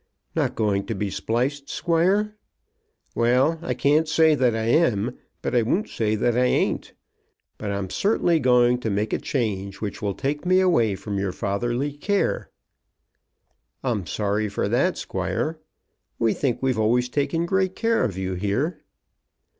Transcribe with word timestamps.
"Not 0.35 0.55
going 0.55 0.87
to 0.87 0.95
be 0.95 1.11
spliced, 1.11 1.69
squire?" 1.69 2.35
"Well; 3.13 3.59
I 3.61 3.75
can't 3.75 4.07
say 4.07 4.33
that 4.33 4.55
I 4.55 4.63
am, 4.63 5.15
but 5.43 5.53
I 5.53 5.61
won't 5.61 5.89
say 5.89 6.15
that 6.15 6.35
I 6.35 6.45
ain't. 6.45 6.93
But 7.59 7.69
I'm 7.69 7.91
certainly 7.91 8.39
going 8.39 8.79
to 8.79 8.89
make 8.89 9.13
a 9.13 9.19
change 9.19 9.79
which 9.79 10.01
will 10.01 10.15
take 10.15 10.43
me 10.43 10.59
away 10.59 10.95
from 10.95 11.19
your 11.19 11.31
fatherly 11.31 11.93
care." 11.93 12.49
"I'm 13.83 14.07
sorry 14.07 14.49
for 14.49 14.67
that, 14.69 14.97
squire. 14.97 15.59
We 16.17 16.33
think 16.33 16.63
we've 16.63 16.79
always 16.79 17.07
taken 17.07 17.45
great 17.45 17.75
care 17.75 18.03
of 18.03 18.17
you 18.17 18.33
here." 18.33 18.81